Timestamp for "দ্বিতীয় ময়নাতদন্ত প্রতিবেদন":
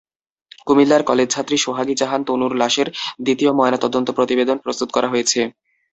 3.23-4.57